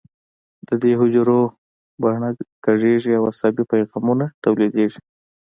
د 0.67 0.69
دې 0.81 0.91
حجرو 0.99 1.39
باڼه 2.01 2.29
کږېږي 2.65 3.11
او 3.17 3.23
عصبي 3.31 3.63
پیغامونه 3.71 4.25
تولیدېږي. 4.43 5.01